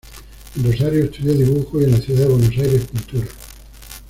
[0.57, 3.27] En Rosario estudió dibujo y en la ciudad de Buenos Aires pintura.